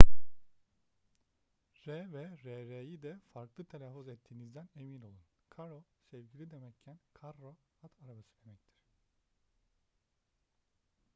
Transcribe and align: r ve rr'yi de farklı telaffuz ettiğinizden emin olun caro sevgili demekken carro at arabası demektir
r 1.85 1.91
ve 2.13 2.23
rr'yi 2.43 3.01
de 3.01 3.19
farklı 3.33 3.65
telaffuz 3.65 4.07
ettiğinizden 4.07 4.69
emin 4.75 5.01
olun 5.01 5.21
caro 5.57 5.83
sevgili 6.11 6.51
demekken 6.51 6.99
carro 7.21 7.55
at 7.83 7.91
arabası 8.03 8.45
demektir 8.45 8.71